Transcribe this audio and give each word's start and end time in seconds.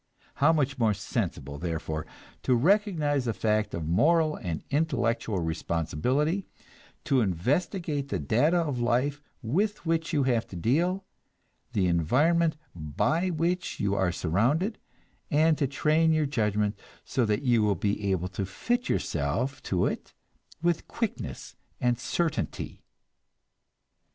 How 0.37 0.51
much 0.51 0.79
more 0.79 0.95
sensible, 0.95 1.59
therefore, 1.59 2.07
to 2.41 2.55
recognize 2.55 3.25
the 3.25 3.35
fact 3.35 3.75
of 3.75 3.87
moral 3.87 4.35
and 4.35 4.63
intellectual 4.71 5.37
responsibility; 5.41 6.47
to 7.03 7.21
investigate 7.21 8.09
the 8.09 8.17
data 8.17 8.57
of 8.57 8.79
life 8.79 9.21
with 9.43 9.85
which 9.85 10.11
you 10.11 10.23
have 10.23 10.47
to 10.47 10.55
deal, 10.55 11.05
the 11.73 11.85
environment 11.85 12.57
by 12.73 13.29
which 13.29 13.79
you 13.79 13.93
are 13.93 14.11
surrounded, 14.11 14.79
and 15.29 15.55
to 15.59 15.67
train 15.67 16.11
your 16.11 16.25
judgment 16.25 16.79
so 17.05 17.23
that 17.23 17.43
you 17.43 17.61
will 17.61 17.75
be 17.75 18.11
able 18.11 18.29
to 18.29 18.43
fit 18.43 18.89
yourself 18.89 19.61
to 19.61 19.85
it 19.85 20.15
with 20.63 20.87
quickness 20.87 21.55
and 21.79 21.99
certainty! 21.99 22.81